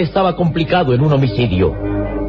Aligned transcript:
Estaba 0.00 0.34
complicado 0.34 0.94
en 0.94 1.02
un 1.02 1.12
homicidio. 1.12 1.76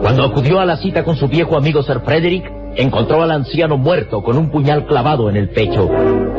Cuando 0.01 0.25
acudió 0.25 0.59
a 0.59 0.65
la 0.65 0.75
cita 0.75 1.05
con 1.05 1.15
su 1.15 1.29
viejo 1.29 1.55
amigo 1.55 1.81
Sir 1.81 2.01
Frederick, 2.01 2.43
encontró 2.75 3.23
al 3.23 3.31
anciano 3.31 3.77
muerto 3.77 4.21
con 4.21 4.37
un 4.37 4.51
puñal 4.51 4.85
clavado 4.85 5.29
en 5.29 5.37
el 5.37 5.49
pecho. 5.49 5.89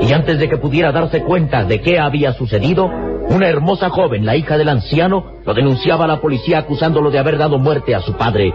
Y 0.03 0.13
antes 0.13 0.39
de 0.39 0.51
que 0.51 0.59
pudiera 0.59 0.93
darse 0.93 1.23
cuenta 1.23 1.65
de 1.65 1.81
qué 1.81 1.99
había 1.99 2.35
sucedido, 2.35 2.91
una 3.31 3.49
hermosa 3.49 3.89
joven, 3.89 4.27
la 4.27 4.37
hija 4.37 4.59
del 4.59 4.69
anciano, 4.69 5.39
lo 5.47 5.55
denunciaba 5.55 6.05
a 6.05 6.09
la 6.09 6.21
policía 6.21 6.59
acusándolo 6.59 7.11
de 7.11 7.19
haber 7.19 7.39
dado 7.39 7.59
muerte 7.59 7.95
a 7.95 8.01
su 8.01 8.13
padre. 8.13 8.53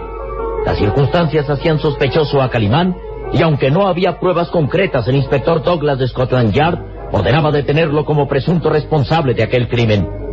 Las 0.64 0.78
circunstancias 0.78 1.50
hacían 1.50 1.80
sospechoso 1.80 2.40
a 2.40 2.48
Calimán, 2.48 2.96
y 3.32 3.42
aunque 3.42 3.72
no 3.72 3.88
había 3.88 4.20
pruebas 4.20 4.50
concretas, 4.50 5.08
el 5.08 5.16
inspector 5.16 5.64
Douglas 5.64 5.98
de 5.98 6.06
Scotland 6.06 6.52
Yard 6.52 6.78
ordenaba 7.10 7.50
detenerlo 7.50 8.04
como 8.04 8.28
presunto 8.28 8.70
responsable 8.70 9.34
de 9.34 9.42
aquel 9.42 9.68
crimen. 9.68 10.27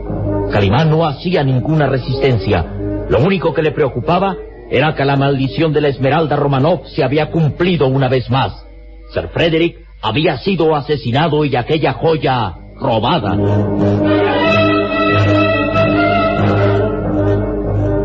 Calimán 0.51 0.89
no 0.89 1.06
hacía 1.06 1.44
ninguna 1.44 1.88
resistencia. 1.88 2.66
Lo 3.09 3.19
único 3.19 3.53
que 3.53 3.61
le 3.61 3.72
preocupaba 3.72 4.35
era 4.69 4.95
que 4.95 5.06
la 5.06 5.16
maldición 5.16 5.73
de 5.73 5.81
la 5.81 5.89
Esmeralda 5.89 6.35
Romanov 6.35 6.88
se 6.88 7.03
había 7.03 7.29
cumplido 7.29 7.88
una 7.88 8.07
vez 8.07 8.29
más. 8.29 8.66
Sir 9.13 9.29
Frederick 9.34 9.78
había 10.01 10.38
sido 10.38 10.75
asesinado 10.75 11.45
y 11.45 11.55
aquella 11.55 11.94
joya 11.94 12.55
robada. 12.79 13.38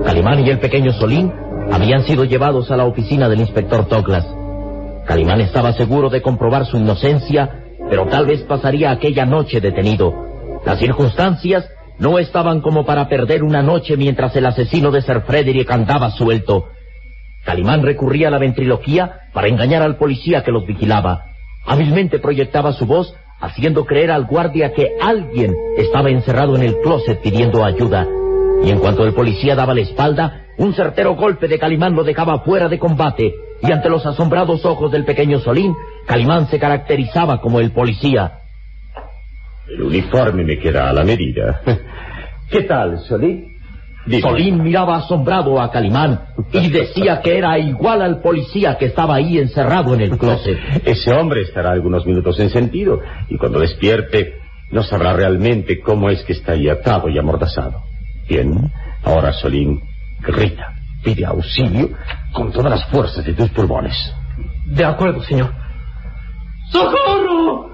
Calimán 0.05 0.47
y 0.47 0.51
el 0.51 0.59
pequeño 0.59 0.93
Solín 0.93 1.33
habían 1.73 2.03
sido 2.05 2.25
llevados 2.25 2.71
a 2.71 2.77
la 2.77 2.85
oficina 2.85 3.29
del 3.29 3.41
inspector 3.41 3.89
Douglas. 3.89 4.27
Calimán 5.07 5.41
estaba 5.41 5.73
seguro 5.73 6.11
de 6.11 6.21
comprobar 6.21 6.67
su 6.67 6.77
inocencia, 6.77 7.65
pero 7.89 8.07
tal 8.07 8.27
vez 8.27 8.43
pasaría 8.43 8.91
aquella 8.91 9.25
noche 9.25 9.61
detenido. 9.61 10.13
Las 10.65 10.79
circunstancias 10.79 11.69
no 12.01 12.19
estaban 12.19 12.63
como 12.63 12.85
para 12.85 13.09
perder 13.09 13.45
una 13.45 13.63
noche 13.63 13.97
mientras 13.97 14.35
el 14.35 14.47
asesino 14.47 14.91
de 14.91 15.03
Sir 15.03 15.21
Frederick 15.21 15.71
andaba 15.71 16.11
suelto. 16.11 16.71
Calimán 17.45 17.83
recurría 17.83 18.29
a 18.29 18.31
la 18.31 18.39
ventriloquía 18.39 19.21
para 19.35 19.49
engañar 19.49 19.83
al 19.83 19.97
policía 19.97 20.43
que 20.43 20.51
los 20.51 20.67
vigilaba. 20.67 21.25
Hábilmente 21.67 22.19
proyectaba 22.19 22.73
su 22.73 22.87
voz, 22.87 23.15
haciendo 23.39 23.85
creer 23.85 24.11
al 24.11 24.25
guardia 24.25 24.73
que 24.73 24.97
alguien 25.01 25.55
estaba 25.77 26.09
encerrado 26.09 26.57
en 26.57 26.63
el 26.63 26.79
closet 26.79 27.21
pidiendo 27.21 27.65
ayuda. 27.65 28.07
Y 28.65 28.71
en 28.71 28.79
cuanto 28.79 29.05
el 29.05 29.13
policía 29.13 29.55
daba 29.55 29.75
la 29.75 29.83
espalda, 29.83 30.47
un 30.57 30.75
certero 30.75 31.17
golpe 31.17 31.49
de 31.49 31.59
Calimán 31.59 31.95
lo 31.95 32.05
dejaba 32.05 32.41
fuera 32.41 32.69
de 32.69 32.79
combate. 32.79 33.35
Y 33.63 33.71
ante 33.73 33.91
los 33.91 34.07
asombrados 34.07 34.65
ojos 34.65 34.91
del 34.91 35.05
pequeño 35.05 35.39
Solín, 35.41 35.75
Calimán 36.07 36.49
se 36.49 36.59
caracterizaba 36.59 37.43
como 37.43 37.61
el 37.61 37.73
policía. 37.73 38.40
El 39.73 39.83
uniforme 39.83 40.45
me 40.45 40.59
queda 40.59 40.91
a 40.91 40.93
la 40.93 41.05
medida. 41.05 41.61
¿Qué 42.51 42.63
tal, 42.63 42.99
Solín? 43.01 43.57
Dime. 44.07 44.23
Solín 44.23 44.63
miraba 44.63 44.97
asombrado 44.97 45.61
a 45.61 45.71
Calimán 45.71 46.21
y 46.53 46.71
decía 46.71 47.21
que 47.21 47.37
era 47.37 47.59
igual 47.59 48.03
al 48.03 48.21
policía 48.21 48.77
que 48.79 48.87
estaba 48.87 49.17
ahí 49.17 49.39
encerrado 49.39 49.95
en 49.95 50.01
el 50.01 50.19
closet. 50.19 50.59
Ese 50.85 51.13
hombre 51.13 51.43
estará 51.43 51.71
algunos 51.71 52.07
minutos 52.07 52.41
en 52.41 52.51
sentido 52.51 53.01
y 53.29 53.37
cuando 53.37 53.61
despierte 53.61 54.35
no 54.71 54.83
sabrá 54.83 55.13
realmente 55.13 55.81
cómo 55.81 56.11
es 56.11 56.23
que 56.25 56.33
está 56.33 56.53
ahí 56.53 56.69
atado 56.69 57.09
y 57.09 57.19
amordazado. 57.19 57.83
Bien, 58.29 58.73
ahora 59.05 59.33
Solín 59.33 59.81
grita, 60.21 60.75
pide 61.05 61.27
auxilio 61.27 61.91
con 62.33 62.53
todas 62.53 62.71
las 62.71 62.87
fuerzas 62.87 63.25
de 63.25 63.35
tus 63.35 63.51
pulmones. 63.51 63.97
De 64.67 64.85
acuerdo, 64.85 65.23
señor. 65.23 65.53
¡Socorro! 66.71 67.70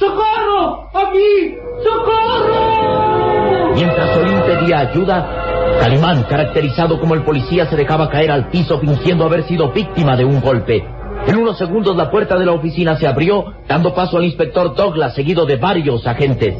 ¡Socorro! 0.00 0.88
¡Aquí! 0.94 1.58
¡Socorro! 1.84 3.74
Mientras 3.74 4.14
Solín 4.14 4.40
pedía 4.40 4.78
ayuda, 4.78 5.76
Calimán, 5.78 6.22
caracterizado 6.22 6.98
como 6.98 7.14
el 7.14 7.22
policía, 7.22 7.66
se 7.66 7.76
dejaba 7.76 8.08
caer 8.08 8.30
al 8.30 8.48
piso 8.48 8.78
fingiendo 8.78 9.26
haber 9.26 9.42
sido 9.42 9.70
víctima 9.72 10.16
de 10.16 10.24
un 10.24 10.40
golpe. 10.40 10.82
En 11.26 11.36
unos 11.36 11.58
segundos 11.58 11.94
la 11.96 12.10
puerta 12.10 12.38
de 12.38 12.46
la 12.46 12.52
oficina 12.52 12.96
se 12.96 13.06
abrió, 13.06 13.44
dando 13.68 13.94
paso 13.94 14.16
al 14.16 14.24
inspector 14.24 14.74
Douglas, 14.74 15.14
seguido 15.14 15.44
de 15.44 15.56
varios 15.56 16.06
agentes. 16.06 16.54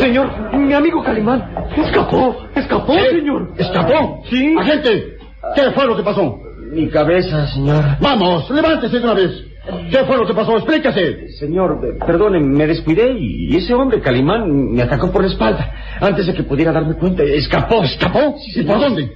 Señor, 0.00 0.56
mi 0.56 0.74
amigo 0.74 1.00
Calimán 1.04 1.54
escapó, 1.76 2.36
escapó, 2.56 2.92
señor. 2.92 3.52
¿Escapó? 3.56 4.22
Sí. 4.28 4.56
Agente, 4.58 5.16
¿qué 5.54 5.70
fue 5.70 5.86
lo 5.86 5.96
que 5.96 6.02
pasó? 6.02 6.49
Mi 6.70 6.88
cabeza, 6.88 7.46
señor. 7.48 7.84
Vamos, 8.00 8.48
levántese 8.50 8.98
de 8.98 9.04
una 9.04 9.14
vez. 9.14 9.44
¿Qué 9.90 9.98
fue 10.04 10.16
lo 10.16 10.26
que 10.26 10.34
pasó? 10.34 10.56
Explíquese. 10.56 11.28
Señor, 11.38 11.80
eh, 11.84 11.98
perdone, 12.04 12.40
me 12.40 12.66
descuidé 12.66 13.12
y 13.18 13.54
ese 13.56 13.74
hombre 13.74 14.00
Calimán 14.00 14.72
me 14.72 14.82
atacó 14.82 15.10
por 15.12 15.22
la 15.22 15.28
espalda. 15.28 15.72
Antes 16.00 16.26
de 16.26 16.34
que 16.34 16.42
pudiera 16.42 16.72
darme 16.72 16.94
cuenta, 16.94 17.22
escapó. 17.22 17.82
¿Escapó? 17.84 18.36
Sí, 18.52 18.60
¿Y 18.60 18.64
por 18.64 18.80
dónde? 18.80 19.12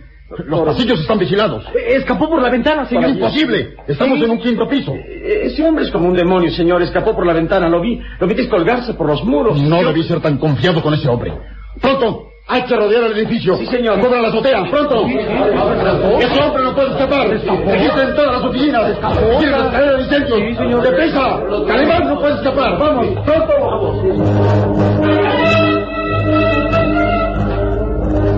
Los 0.46 0.60
pasillos 0.62 1.00
están 1.00 1.18
vigilados. 1.18 1.64
Eh, 1.74 1.94
Escapó 1.96 2.28
por 2.28 2.42
la 2.42 2.50
ventana, 2.50 2.86
señor. 2.86 3.10
Imposible. 3.10 3.74
Estamos 3.86 4.18
Sí. 4.18 4.24
en 4.24 4.30
un 4.30 4.38
quinto 4.38 4.68
piso. 4.68 4.92
Eh, 4.94 5.42
Ese 5.44 5.62
hombre 5.66 5.84
es 5.84 5.90
como 5.90 6.08
un 6.08 6.14
demonio, 6.14 6.50
señor. 6.50 6.82
Escapó 6.82 7.14
por 7.14 7.24
la 7.26 7.32
ventana. 7.32 7.68
Lo 7.68 7.80
vi. 7.80 8.00
Lo 8.18 8.26
vi 8.26 8.34
descolgarse 8.34 8.94
por 8.94 9.06
los 9.06 9.24
muros. 9.24 9.60
No 9.62 9.80
Yo- 9.80 9.88
debí 9.88 10.02
ser 10.02 10.20
tan 10.20 10.38
confiado 10.38 10.82
con 10.82 10.92
ese 10.94 11.08
hombre. 11.08 11.32
Pronto, 11.80 12.28
hay 12.46 12.62
que 12.62 12.76
rodear 12.76 13.04
el 13.04 13.12
edificio. 13.18 13.56
Sí, 13.56 13.66
señor. 13.66 14.00
Cobra 14.00 14.20
la 14.20 14.28
azotea, 14.28 14.64
pronto. 14.70 15.06
Ese 15.06 16.42
hombre 16.42 16.62
no 16.62 16.74
puede 16.74 16.90
escapar. 16.90 17.28
Registren 17.28 18.14
todas 18.14 18.32
las 18.32 18.44
oficinas. 18.44 18.98
Tiene 19.38 19.56
que 19.56 19.62
traer 19.70 19.94
el 19.94 20.00
incendio. 20.00 20.36
Sí, 20.36 20.54
señor. 20.54 20.82
¡Deprisa! 20.82 21.40
Calimán 21.66 22.08
no 22.08 22.20
puede 22.20 22.34
escapar. 22.34 22.78
Vamos, 22.78 23.06
pronto. 23.24 23.54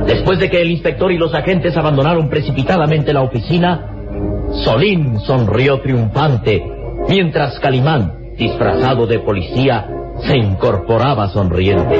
Después 0.06 0.38
de 0.38 0.50
que 0.50 0.62
el 0.62 0.70
inspector 0.70 1.10
y 1.10 1.18
los 1.18 1.34
agentes 1.34 1.76
abandonaron 1.76 2.28
precipitadamente 2.28 3.12
la 3.12 3.22
oficina, 3.22 3.90
Solín 4.64 5.18
sonrió 5.20 5.80
triunfante, 5.80 6.62
mientras 7.08 7.58
Calimán, 7.58 8.34
disfrazado 8.36 9.06
de 9.06 9.18
policía, 9.18 9.88
se 10.22 10.36
incorporaba 10.36 11.28
sonriente. 11.28 11.98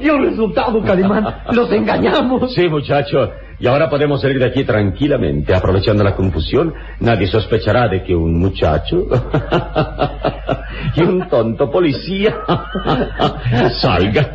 Dio 0.00 0.18
resultado, 0.18 0.82
Calimán. 0.82 1.26
Los 1.52 1.70
engañamos. 1.72 2.52
Sí, 2.54 2.68
muchacho, 2.68 3.30
Y 3.58 3.66
ahora 3.66 3.88
podemos 3.88 4.20
salir 4.20 4.38
de 4.38 4.46
aquí 4.46 4.64
tranquilamente, 4.64 5.54
aprovechando 5.54 6.04
la 6.04 6.14
confusión. 6.14 6.74
Nadie 7.00 7.26
sospechará 7.26 7.88
de 7.88 8.02
que 8.02 8.14
un 8.14 8.38
muchacho 8.38 9.06
y 10.94 11.00
un 11.02 11.26
tonto 11.28 11.70
policía 11.70 12.36
salgan. 13.80 14.32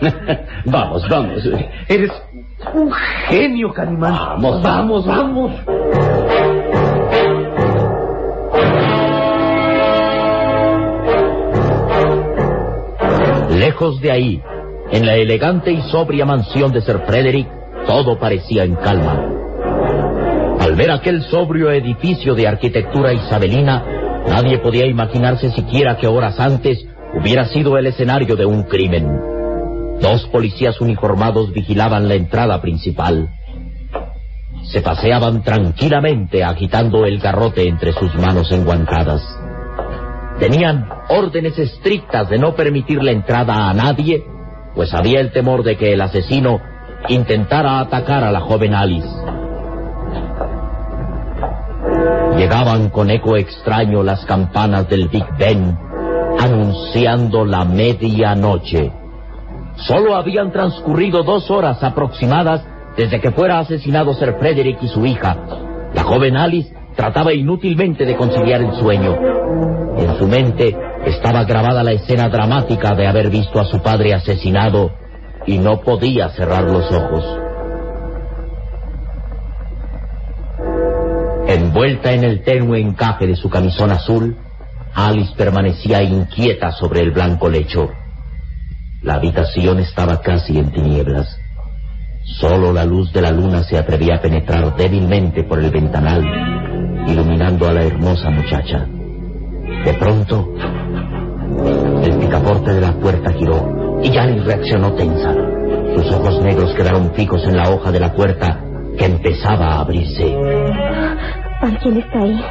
Vamos, 0.66 1.08
vamos. 1.08 1.44
Eres 1.88 2.12
un 2.74 2.92
genio, 3.28 3.72
Calimán. 3.72 4.42
Vamos, 4.42 4.62
vamos, 4.62 5.06
vamos. 5.06 6.61
Lejos 13.72 14.02
de 14.02 14.12
ahí, 14.12 14.42
en 14.92 15.06
la 15.06 15.16
elegante 15.16 15.72
y 15.72 15.82
sobria 15.84 16.26
mansión 16.26 16.74
de 16.74 16.82
Sir 16.82 17.04
Frederick, 17.08 17.48
todo 17.88 18.20
parecía 18.20 18.66
en 18.66 18.76
calma. 18.76 19.18
Al 20.60 20.76
ver 20.76 20.92
aquel 20.92 21.24
sobrio 21.24 21.72
edificio 21.72 22.36
de 22.36 22.50
arquitectura 22.50 23.14
isabelina, 23.14 23.82
nadie 24.28 24.58
podía 24.58 24.86
imaginarse 24.88 25.52
siquiera 25.52 25.96
que 25.96 26.08
horas 26.08 26.38
antes 26.38 26.86
hubiera 27.18 27.46
sido 27.46 27.78
el 27.78 27.86
escenario 27.86 28.36
de 28.36 28.46
un 28.46 28.64
crimen. 28.64 29.08
Dos 30.02 30.28
policías 30.28 30.82
uniformados 30.82 31.54
vigilaban 31.54 32.10
la 32.10 32.16
entrada 32.16 32.62
principal. 32.62 33.30
Se 34.64 34.82
paseaban 34.82 35.44
tranquilamente 35.44 36.44
agitando 36.44 37.06
el 37.06 37.20
garrote 37.20 37.70
entre 37.70 37.94
sus 37.94 38.14
manos 38.16 38.52
enguantadas. 38.52 39.22
Tenían 40.40 40.90
órdenes 41.10 41.58
estrictas 41.60 42.30
de 42.30 42.40
no 42.40 42.56
permitir 42.56 43.04
la 43.04 43.12
entrada 43.12 43.70
a 43.70 43.74
nadie, 43.74 44.24
pues 44.74 44.94
había 44.94 45.20
el 45.20 45.32
temor 45.32 45.64
de 45.64 45.78
que 45.78 45.94
el 45.94 46.02
asesino 46.02 46.60
intentara 47.10 47.80
atacar 47.80 48.24
a 48.24 48.32
la 48.32 48.42
joven 48.42 48.74
Alice. 48.74 49.10
Llegaban 52.38 52.90
con 52.90 53.10
eco 53.10 53.38
extraño 53.38 54.04
las 54.04 54.26
campanas 54.26 54.90
del 54.90 55.10
Big 55.10 55.26
Ben, 55.38 55.78
anunciando 56.40 57.46
la 57.46 57.66
medianoche. 57.66 58.92
Solo 59.76 60.16
habían 60.16 60.52
transcurrido 60.52 61.24
dos 61.24 61.52
horas 61.52 61.84
aproximadas 61.84 62.66
desde 62.98 63.20
que 63.20 63.32
fuera 63.32 63.60
asesinado 63.60 64.14
Sir 64.14 64.36
Frederick 64.40 64.82
y 64.82 64.88
su 64.88 65.06
hija. 65.06 65.38
La 65.94 66.04
joven 66.04 66.38
Alice 66.38 66.74
trataba 66.96 67.34
inútilmente 67.34 68.06
de 68.06 68.16
conciliar 68.16 68.62
el 68.62 68.74
sueño. 68.74 69.16
En 69.98 70.18
su 70.18 70.28
mente 70.28 70.76
estaba 71.06 71.44
grabada 71.44 71.84
la 71.84 71.92
escena 71.92 72.30
dramática 72.30 72.94
de 72.96 73.08
haber 73.08 73.30
visto 73.30 73.60
a 73.60 73.66
su 73.66 73.82
padre 73.82 74.14
asesinado 74.14 74.92
y 75.46 75.58
no 75.58 75.82
podía 75.82 76.30
cerrar 76.30 76.64
los 76.64 76.92
ojos. 76.92 77.26
Envuelta 81.48 82.14
en 82.14 82.24
el 82.24 82.44
tenue 82.44 82.80
encaje 82.80 83.28
de 83.28 83.36
su 83.36 83.50
camisón 83.50 83.92
azul, 83.92 84.38
Alice 84.94 85.34
permanecía 85.36 86.02
inquieta 86.04 86.72
sobre 86.72 87.02
el 87.02 87.12
blanco 87.12 87.50
lecho. 87.50 87.90
La 89.02 89.16
habitación 89.16 89.80
estaba 89.80 90.22
casi 90.22 90.60
en 90.60 90.72
tinieblas. 90.72 91.28
Solo 92.40 92.72
la 92.72 92.86
luz 92.86 93.12
de 93.12 93.22
la 93.22 93.32
luna 93.32 93.64
se 93.64 93.78
atrevía 93.78 94.16
a 94.16 94.22
penetrar 94.22 94.76
débilmente 94.76 95.44
por 95.44 95.60
el 95.60 95.72
ventanal, 95.72 96.24
iluminando 97.12 97.68
a 97.68 97.74
la 97.74 97.84
hermosa 97.84 98.30
muchacha. 98.30 98.88
De 99.86 99.94
pronto, 99.94 100.54
el 102.04 102.18
picaporte 102.18 102.74
de 102.74 102.82
la 102.82 102.94
puerta 102.94 103.32
giró 103.34 104.00
y 104.04 104.18
Alice 104.18 104.46
reaccionó 104.46 104.94
tensa. 104.94 105.34
Sus 105.96 106.12
ojos 106.12 106.42
negros 106.42 106.74
quedaron 106.76 107.14
fijos 107.14 107.44
en 107.46 107.58
la 107.58 107.70
hoja 107.70 107.92
de 107.92 108.00
la 108.00 108.14
puerta 108.14 108.60
que 108.98 109.06
empezaba 109.06 109.76
a 109.76 109.80
abrirse. 109.82 110.36
¿Alguien 111.62 111.98
está 111.98 112.20
ahí? 112.20 112.42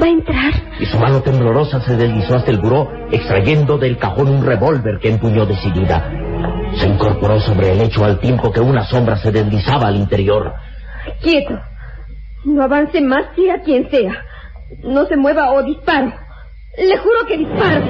¿Va 0.00 0.06
a 0.06 0.08
entrar? 0.08 0.52
Y 0.80 0.86
su 0.86 0.98
mano 0.98 1.20
temblorosa 1.20 1.80
se 1.80 1.96
deslizó 1.96 2.36
hasta 2.36 2.50
el 2.50 2.58
buró, 2.58 2.88
extrayendo 3.10 3.78
del 3.78 3.98
cajón 3.98 4.28
un 4.28 4.44
revólver 4.44 4.98
que 5.00 5.10
empuñó 5.10 5.46
decidida. 5.46 6.10
Se 6.76 6.88
incorporó 6.88 7.40
sobre 7.40 7.72
el 7.72 7.78
lecho 7.78 8.04
al 8.04 8.18
tiempo 8.18 8.50
que 8.50 8.60
una 8.60 8.84
sombra 8.84 9.16
se 9.16 9.30
deslizaba 9.30 9.88
al 9.88 9.96
interior. 9.96 10.52
Quieto. 11.20 11.58
No 12.44 12.62
avance 12.64 13.00
más, 13.00 13.26
sea 13.36 13.62
quien 13.62 13.88
sea. 13.90 14.24
No 14.82 15.06
se 15.06 15.16
mueva 15.16 15.52
o 15.52 15.62
disparo. 15.62 16.12
Le 16.78 16.96
juro 16.96 17.26
que 17.26 17.38
disparo. 17.38 17.82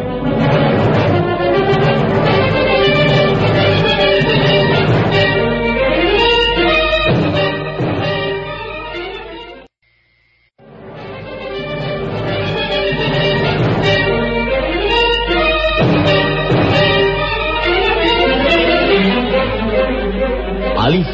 Alice, 20.78 21.08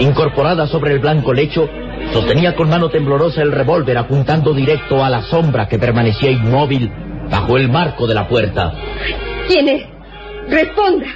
incorporada 0.00 0.66
sobre 0.66 0.92
el 0.92 0.98
blanco 0.98 1.32
lecho, 1.32 1.68
sostenía 2.12 2.54
con 2.54 2.68
mano 2.68 2.88
temblorosa 2.88 3.42
el 3.42 3.52
revólver 3.52 3.98
apuntando 3.98 4.52
directo 4.52 5.02
a 5.04 5.10
la 5.10 5.22
sombra 5.22 5.68
que 5.68 5.78
permanecía 5.78 6.30
inmóvil 6.30 6.90
bajo 7.30 7.56
el 7.56 7.68
marco 7.70 8.06
de 8.06 8.14
la 8.14 8.28
puerta. 8.28 8.72
¿Quién 9.48 9.68
es? 9.68 9.84
Responda. 10.48 11.06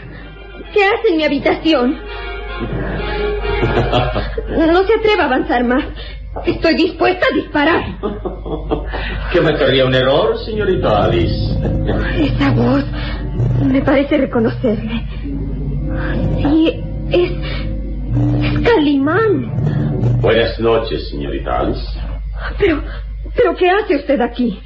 ¿Qué 0.73 0.85
hace 0.85 1.08
en 1.11 1.17
mi 1.17 1.25
habitación? 1.25 1.99
No 4.49 4.82
se 4.85 4.94
atreva 4.94 5.25
a 5.25 5.26
avanzar 5.26 5.62
más. 5.64 5.85
Estoy 6.46 6.75
dispuesta 6.75 7.26
a 7.31 7.35
disparar. 7.35 7.85
¿Qué 9.32 9.40
me 9.40 9.55
querría 9.56 9.85
un 9.85 9.94
error, 9.94 10.38
señorita 10.44 11.05
Alice? 11.05 11.55
Esa 12.19 12.50
voz 12.52 12.85
me 13.64 13.81
parece 13.82 14.17
reconocerme. 14.17 15.06
Sí, 16.43 16.82
es. 17.11 17.32
es 18.43 18.61
Calimán. 18.69 19.88
Buenas 20.20 20.58
noches, 20.60 21.08
señorita 21.10 21.60
Alice. 21.60 21.86
Pero. 22.58 22.82
¿Pero 23.34 23.54
qué 23.56 23.68
hace 23.68 23.96
usted 23.96 24.20
aquí? 24.20 24.58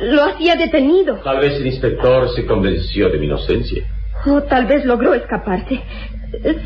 Lo 0.00 0.24
hacía 0.24 0.56
detenido. 0.56 1.16
Tal 1.16 1.40
vez 1.40 1.54
el 1.54 1.66
inspector 1.66 2.28
se 2.34 2.46
convenció 2.46 3.08
de 3.10 3.18
mi 3.18 3.26
inocencia. 3.26 3.84
O 4.26 4.42
tal 4.42 4.66
vez 4.66 4.84
logró 4.84 5.14
escaparse. 5.14 5.82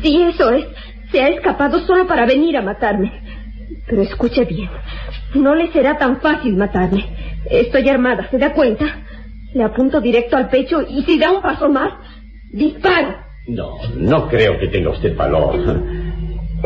Si 0.01 0.21
eso 0.21 0.51
es, 0.51 0.65
se 1.11 1.21
ha 1.21 1.29
escapado 1.29 1.79
solo 1.85 2.07
para 2.07 2.25
venir 2.25 2.55
a 2.57 2.61
matarme. 2.61 3.11
Pero 3.87 4.01
escuche 4.03 4.45
bien, 4.45 4.69
no 5.33 5.55
le 5.55 5.71
será 5.71 5.97
tan 5.97 6.21
fácil 6.21 6.55
matarme. 6.55 7.05
Estoy 7.49 7.89
armada, 7.89 8.29
¿se 8.29 8.37
da 8.37 8.53
cuenta? 8.53 8.85
Le 9.53 9.63
apunto 9.63 9.99
directo 9.99 10.37
al 10.37 10.49
pecho 10.49 10.81
y 10.87 11.01
si 11.03 11.17
da 11.17 11.31
un 11.31 11.41
paso 11.41 11.69
más, 11.69 11.93
disparo. 12.51 13.15
No, 13.47 13.77
no 13.95 14.27
creo 14.27 14.59
que 14.59 14.67
tenga 14.67 14.91
usted 14.91 15.15
valor. 15.15 15.55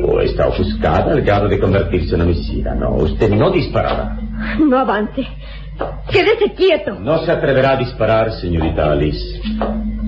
O 0.01 0.19
está 0.21 0.47
ofuscada 0.47 1.11
al 1.11 1.21
grado 1.21 1.47
de 1.47 1.59
convertirse 1.59 2.15
en 2.15 2.21
homicida. 2.21 2.73
No, 2.75 2.95
usted 2.95 3.29
no 3.29 3.51
disparará. 3.51 4.17
No 4.59 4.79
avance. 4.79 5.27
Quédese 6.11 6.53
quieto. 6.55 6.99
No 6.99 7.19
se 7.25 7.31
atreverá 7.31 7.73
a 7.73 7.77
disparar, 7.77 8.31
señorita 8.33 8.91
Alice. 8.91 9.41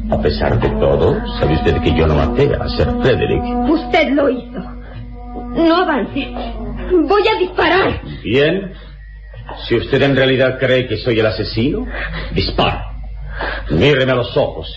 A 0.09 0.21
pesar 0.21 0.59
de 0.59 0.69
todo, 0.69 1.15
sabe 1.39 1.55
usted 1.55 1.81
que 1.81 1.95
yo 1.95 2.05
no 2.07 2.15
maté 2.15 2.53
a 2.55 2.67
Sir 2.69 2.87
Frederick. 3.01 3.43
Usted 3.69 4.09
lo 4.11 4.29
hizo. 4.29 4.59
No 5.55 5.75
avance. 5.75 6.27
Voy 7.07 7.23
a 7.27 7.39
disparar. 7.39 8.01
Bien. 8.23 8.73
Si 9.67 9.75
usted 9.75 10.01
en 10.01 10.15
realidad 10.15 10.57
cree 10.59 10.87
que 10.87 10.97
soy 10.97 11.19
el 11.19 11.25
asesino, 11.25 11.85
dispare. 12.33 12.81
Míreme 13.71 14.11
a 14.11 14.15
los 14.15 14.35
ojos. 14.37 14.75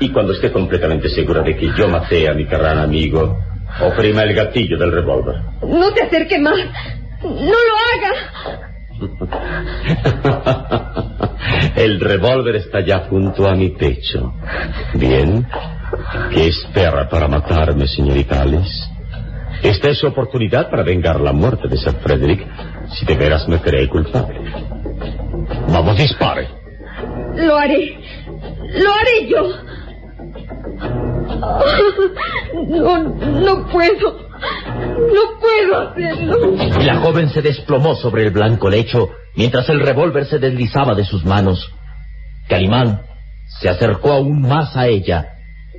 Y 0.00 0.10
cuando 0.10 0.32
esté 0.32 0.52
completamente 0.52 1.08
segura 1.08 1.42
de 1.42 1.56
que 1.56 1.70
yo 1.76 1.88
maté 1.88 2.28
a 2.28 2.34
mi 2.34 2.44
gran 2.44 2.78
amigo, 2.78 3.38
oprima 3.80 4.22
el 4.22 4.34
gatillo 4.34 4.78
del 4.78 4.92
revólver. 4.92 5.36
No 5.62 5.90
se 5.90 6.04
acerque 6.04 6.38
más. 6.38 6.54
No 7.22 7.40
lo 7.40 7.76
haga. 7.92 8.12
El 11.76 12.00
revólver 12.00 12.56
está 12.56 12.80
ya 12.84 13.06
junto 13.08 13.48
a 13.48 13.54
mi 13.54 13.70
pecho. 13.70 14.34
Bien. 14.94 15.46
¿Qué 16.32 16.48
espera 16.48 17.08
para 17.08 17.28
matarme, 17.28 17.86
señorita 17.86 18.42
Alice? 18.42 18.84
Esta 19.62 19.90
es 19.90 19.98
su 19.98 20.06
oportunidad 20.06 20.70
para 20.70 20.82
vengar 20.82 21.20
la 21.20 21.32
muerte 21.32 21.68
de 21.68 21.76
Sir 21.76 21.94
Frederick, 22.02 22.46
si 22.88 23.06
de 23.06 23.14
veras 23.16 23.46
me 23.48 23.60
cree 23.60 23.88
culpable. 23.88 24.40
Vamos, 25.68 25.96
dispare. 25.96 26.48
Lo 27.36 27.56
haré. 27.56 27.98
Lo 28.26 28.92
haré 28.92 29.28
yo. 29.28 29.48
No, 32.76 32.98
no 33.02 33.66
puedo. 33.68 34.26
No 34.96 35.40
puedo 35.40 35.80
hacerlo. 35.80 36.54
Y 36.80 36.84
la 36.84 36.96
joven 36.96 37.30
se 37.30 37.42
desplomó 37.42 37.94
sobre 37.94 38.24
el 38.24 38.30
blanco 38.30 38.68
lecho 38.68 39.10
mientras 39.34 39.68
el 39.68 39.80
revólver 39.80 40.26
se 40.26 40.38
deslizaba 40.38 40.94
de 40.94 41.04
sus 41.04 41.24
manos. 41.24 41.72
Calimán 42.48 43.02
se 43.60 43.68
acercó 43.68 44.12
aún 44.12 44.42
más 44.42 44.76
a 44.76 44.86
ella 44.88 45.26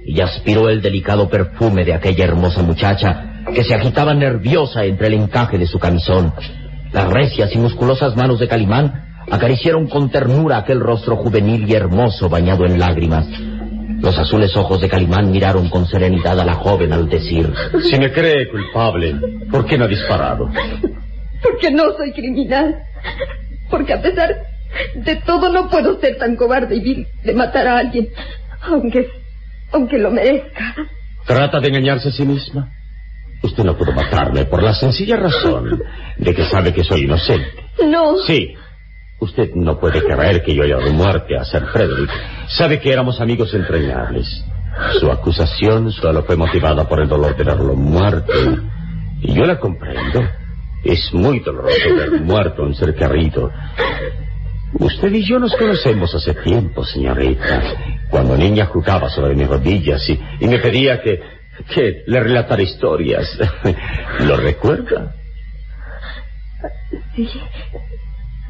y 0.05 0.21
aspiró 0.21 0.69
el 0.69 0.81
delicado 0.81 1.29
perfume 1.29 1.85
de 1.85 1.93
aquella 1.93 2.25
hermosa 2.25 2.63
muchacha 2.63 3.43
que 3.53 3.63
se 3.63 3.75
agitaba 3.75 4.13
nerviosa 4.13 4.85
entre 4.85 5.07
el 5.07 5.13
encaje 5.13 5.57
de 5.57 5.67
su 5.67 5.79
camisón. 5.79 6.33
Las 6.91 7.09
recias 7.09 7.53
y 7.53 7.57
musculosas 7.57 8.15
manos 8.15 8.39
de 8.39 8.47
Calimán 8.47 9.05
acariciaron 9.29 9.87
con 9.87 10.09
ternura 10.09 10.57
aquel 10.57 10.79
rostro 10.79 11.17
juvenil 11.17 11.69
y 11.69 11.73
hermoso 11.73 12.29
bañado 12.29 12.65
en 12.65 12.79
lágrimas. 12.79 13.27
Los 13.99 14.17
azules 14.17 14.55
ojos 14.55 14.79
de 14.81 14.89
Calimán 14.89 15.31
miraron 15.31 15.69
con 15.69 15.87
serenidad 15.87 16.39
a 16.39 16.45
la 16.45 16.55
joven 16.55 16.93
al 16.93 17.09
decir... 17.09 17.51
Si 17.81 17.97
me 17.97 18.11
cree 18.11 18.49
culpable, 18.49 19.15
¿por 19.51 19.65
qué 19.65 19.77
no 19.77 19.85
ha 19.85 19.87
disparado? 19.87 20.49
Porque 21.41 21.71
no 21.71 21.83
soy 21.97 22.11
criminal. 22.13 22.75
Porque 23.69 23.93
a 23.93 24.01
pesar 24.01 24.35
de 24.95 25.15
todo 25.17 25.51
no 25.51 25.69
puedo 25.69 25.99
ser 25.99 26.17
tan 26.17 26.35
cobarde 26.35 26.75
y 26.75 26.81
vil 26.81 27.07
de 27.23 27.33
matar 27.33 27.67
a 27.67 27.77
alguien, 27.79 28.09
aunque, 28.61 29.07
aunque 29.71 29.97
lo 29.97 30.11
merezca. 30.11 30.75
¿Trata 31.25 31.59
de 31.59 31.69
engañarse 31.69 32.09
a 32.09 32.11
sí 32.11 32.25
misma? 32.25 32.71
Usted 33.43 33.63
no 33.63 33.77
pudo 33.77 33.91
matarme 33.91 34.45
por 34.45 34.63
la 34.63 34.73
sencilla 34.73 35.17
razón 35.17 35.81
de 36.17 36.33
que 36.33 36.45
sabe 36.45 36.73
que 36.73 36.83
soy 36.83 37.03
inocente. 37.03 37.65
No. 37.85 38.17
Sí. 38.25 38.55
Usted 39.19 39.55
no 39.55 39.79
puede 39.79 40.03
creer 40.03 40.43
que 40.43 40.53
yo 40.53 40.63
haya 40.63 40.77
dado 40.77 40.93
muerte 40.93 41.35
a 41.35 41.43
Sir 41.43 41.65
Frederick. 41.73 42.11
Sabe 42.49 42.79
que 42.79 42.93
éramos 42.93 43.19
amigos 43.19 43.53
entrañables. 43.53 44.43
Su 44.99 45.11
acusación 45.11 45.91
solo 45.91 46.23
fue 46.23 46.35
motivada 46.35 46.87
por 46.87 46.99
el 46.99 47.09
dolor 47.09 47.35
de 47.35 47.43
verlo 47.43 47.73
muerto. 47.73 48.33
Y 49.21 49.33
yo 49.33 49.45
la 49.45 49.59
comprendo. 49.59 50.21
Es 50.83 51.11
muy 51.13 51.39
doloroso 51.39 51.95
ver 51.95 52.21
muerto 52.21 52.61
a 52.61 52.65
un 52.67 52.75
ser 52.75 52.93
querido. 52.93 53.51
Usted 54.73 55.11
y 55.11 55.23
yo 55.23 55.39
nos 55.39 55.55
conocemos 55.55 56.13
hace 56.13 56.35
tiempo, 56.35 56.85
señorita. 56.85 57.63
Cuando 58.11 58.37
niña 58.37 58.67
jugaba 58.67 59.09
sobre 59.09 59.33
mis 59.33 59.47
rodillas 59.47 60.07
y, 60.09 60.19
y 60.39 60.47
me 60.47 60.59
pedía 60.59 61.01
que, 61.01 61.19
que 61.73 62.03
le 62.05 62.19
relatara 62.19 62.61
historias. 62.61 63.27
¿Lo 64.19 64.37
recuerda? 64.37 65.15
Sí, 67.15 67.27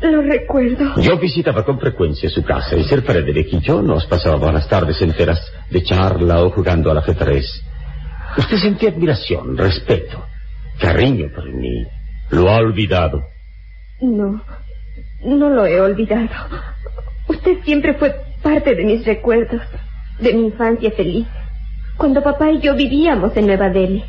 lo 0.01 0.21
recuerdo. 0.21 0.99
Yo 1.01 1.17
visitaba 1.17 1.63
con 1.63 1.79
frecuencia 1.79 2.29
su 2.29 2.43
casa 2.43 2.75
y 2.75 2.83
Sir 2.83 3.01
Frederick 3.01 3.53
y 3.53 3.59
yo 3.59 3.81
nos 3.81 4.05
pasábamos 4.05 4.53
las 4.53 4.67
tardes 4.67 5.01
enteras 5.01 5.39
de 5.69 5.83
charla 5.83 6.43
o 6.43 6.51
jugando 6.51 6.91
al 6.91 6.99
ajedrez. 6.99 7.45
Usted 8.37 8.57
sentía 8.57 8.89
admiración, 8.89 9.57
respeto, 9.57 10.23
cariño 10.79 11.27
por 11.33 11.51
mí. 11.51 11.85
¿Lo 12.29 12.49
ha 12.49 12.57
olvidado? 12.57 13.23
No, 14.01 14.41
no 15.23 15.49
lo 15.49 15.65
he 15.65 15.79
olvidado. 15.81 16.29
Usted 17.27 17.63
siempre 17.63 17.93
fue 17.95 18.15
parte 18.43 18.75
de 18.75 18.83
mis 18.83 19.05
recuerdos, 19.05 19.61
de 20.19 20.33
mi 20.33 20.45
infancia 20.45 20.91
feliz, 20.91 21.25
cuando 21.97 22.21
papá 22.21 22.51
y 22.51 22.59
yo 22.59 22.75
vivíamos 22.75 23.35
en 23.35 23.47
Nueva 23.47 23.69
Delhi. 23.69 24.03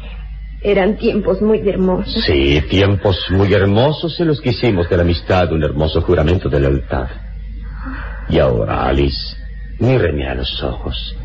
Eran 0.62 0.96
tiempos 0.96 1.40
muy 1.40 1.68
hermosos. 1.68 2.24
Sí, 2.24 2.60
tiempos 2.68 3.16
muy 3.30 3.52
hermosos 3.54 4.18
en 4.20 4.28
los 4.28 4.40
que 4.40 4.50
hicimos 4.50 4.88
de 4.88 4.96
la 4.96 5.02
amistad 5.02 5.52
un 5.52 5.62
hermoso 5.62 6.02
juramento 6.02 6.48
de 6.48 6.60
lealtad. 6.60 7.08
Y 8.28 8.38
ahora, 8.38 8.86
Alice, 8.86 9.36
míreme 9.78 10.28
a 10.28 10.34
los 10.34 10.62
ojos 10.62 11.16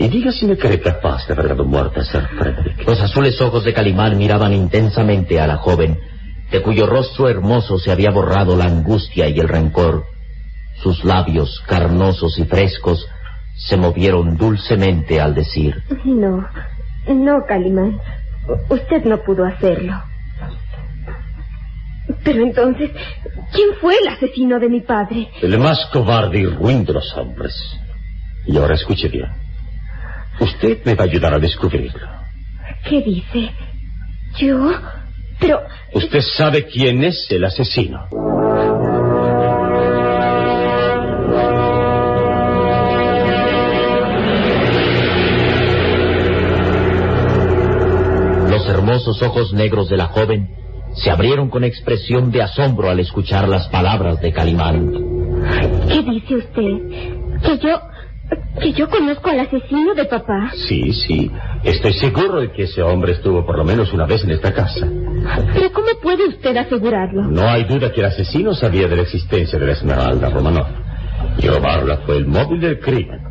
y 0.00 0.08
diga 0.08 0.32
si 0.32 0.46
me 0.46 0.56
cree 0.56 0.80
capaz 0.80 1.26
de 1.26 1.34
haber 1.34 1.48
dado 1.48 1.66
muerte 1.66 2.00
a 2.00 2.04
Sir 2.04 2.26
Frederick. 2.38 2.86
Los 2.86 3.00
azules 3.02 3.38
ojos 3.42 3.64
de 3.64 3.74
Calimán 3.74 4.16
miraban 4.16 4.54
intensamente 4.54 5.38
a 5.38 5.46
la 5.46 5.58
joven, 5.58 5.98
de 6.50 6.62
cuyo 6.62 6.86
rostro 6.86 7.28
hermoso 7.28 7.78
se 7.78 7.92
había 7.92 8.10
borrado 8.10 8.56
la 8.56 8.64
angustia 8.64 9.28
y 9.28 9.38
el 9.38 9.46
rencor. 9.46 10.04
Sus 10.82 11.04
labios, 11.04 11.62
carnosos 11.66 12.38
y 12.38 12.44
frescos, 12.44 13.06
se 13.56 13.76
movieron 13.76 14.38
dulcemente 14.38 15.20
al 15.20 15.34
decir... 15.34 15.82
No, 16.06 16.48
no, 17.06 17.44
Calimán. 17.46 18.00
Usted 18.68 19.04
no 19.04 19.22
pudo 19.22 19.44
hacerlo. 19.44 19.94
Pero 22.24 22.42
entonces, 22.42 22.90
¿quién 23.52 23.68
fue 23.80 23.94
el 24.00 24.08
asesino 24.08 24.58
de 24.58 24.68
mi 24.68 24.80
padre? 24.80 25.28
El 25.40 25.58
más 25.58 25.86
cobarde 25.92 26.40
y 26.40 26.46
ruin 26.46 26.84
de 26.84 26.92
los 26.92 27.16
hombres. 27.16 27.54
Y 28.46 28.56
ahora 28.56 28.74
escuche 28.74 29.08
bien. 29.08 29.28
Usted 30.40 30.84
me 30.84 30.94
va 30.94 31.04
a 31.04 31.06
ayudar 31.06 31.34
a 31.34 31.38
descubrirlo. 31.38 32.06
¿Qué 32.88 33.02
dice? 33.02 33.50
¿Yo? 34.38 34.72
Pero... 35.38 35.60
Usted 35.92 36.20
sabe 36.20 36.66
quién 36.66 37.04
es 37.04 37.26
el 37.30 37.44
asesino. 37.44 38.08
Hermosos 48.90 49.22
ojos 49.22 49.52
negros 49.52 49.88
de 49.88 49.96
la 49.96 50.06
joven 50.06 50.48
se 50.94 51.10
abrieron 51.10 51.48
con 51.48 51.62
expresión 51.62 52.32
de 52.32 52.42
asombro 52.42 52.90
al 52.90 52.98
escuchar 52.98 53.48
las 53.48 53.68
palabras 53.68 54.20
de 54.20 54.32
Calimán. 54.32 54.90
¿Qué 55.86 56.02
dice 56.02 56.34
usted? 56.34 57.40
¿Que 57.40 57.58
yo... 57.58 57.80
que 58.60 58.72
yo 58.72 58.88
conozco 58.88 59.30
al 59.30 59.40
asesino 59.40 59.94
de 59.94 60.06
papá? 60.06 60.50
Sí, 60.68 60.92
sí. 60.92 61.30
Estoy 61.62 61.92
seguro 61.92 62.40
de 62.40 62.50
que 62.50 62.64
ese 62.64 62.82
hombre 62.82 63.12
estuvo 63.12 63.46
por 63.46 63.56
lo 63.56 63.64
menos 63.64 63.92
una 63.92 64.06
vez 64.06 64.24
en 64.24 64.32
esta 64.32 64.52
casa. 64.52 64.88
¿Pero 65.54 65.72
cómo 65.72 65.86
puede 66.02 66.26
usted 66.28 66.56
asegurarlo? 66.56 67.22
No 67.22 67.48
hay 67.48 67.64
duda 67.64 67.92
que 67.92 68.00
el 68.00 68.06
asesino 68.06 68.52
sabía 68.54 68.88
de 68.88 68.96
la 68.96 69.02
existencia 69.02 69.56
de 69.56 69.66
la 69.66 69.72
Esmeralda 69.72 70.30
Romanov. 70.30 70.66
Y 71.38 71.46
robarla 71.46 71.98
fue 71.98 72.16
el 72.16 72.26
móvil 72.26 72.60
del 72.60 72.80
crimen. 72.80 73.29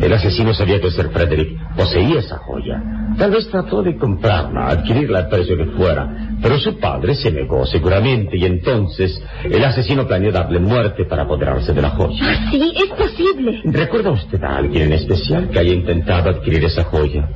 El 0.00 0.12
asesino 0.12 0.52
sabía 0.52 0.80
que 0.80 0.90
Sir 0.90 1.08
Frederick 1.08 1.58
poseía 1.74 2.20
esa 2.20 2.38
joya. 2.38 2.82
Tal 3.18 3.30
vez 3.30 3.48
trató 3.48 3.82
de 3.82 3.96
comprarla, 3.96 4.68
adquirirla 4.68 5.20
al 5.20 5.28
precio 5.28 5.56
que 5.56 5.64
fuera, 5.66 6.36
pero 6.42 6.58
su 6.58 6.78
padre 6.78 7.14
se 7.14 7.30
negó 7.30 7.64
seguramente 7.64 8.36
y 8.36 8.44
entonces 8.44 9.22
el 9.44 9.64
asesino 9.64 10.06
planeó 10.06 10.32
darle 10.32 10.58
muerte 10.58 11.06
para 11.06 11.22
apoderarse 11.22 11.72
de 11.72 11.80
la 11.80 11.90
joya. 11.90 12.50
Sí, 12.50 12.72
es 12.76 12.90
posible. 12.90 13.62
¿Recuerda 13.64 14.10
usted 14.10 14.42
a 14.44 14.56
alguien 14.58 14.84
en 14.84 14.92
especial 14.92 15.48
que 15.48 15.58
haya 15.58 15.72
intentado 15.72 16.28
adquirir 16.28 16.64
esa 16.64 16.84
joya? 16.84 17.28